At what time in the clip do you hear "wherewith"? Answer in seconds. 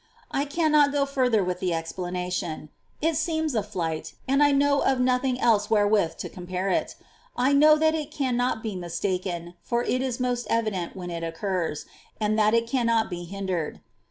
5.69-6.17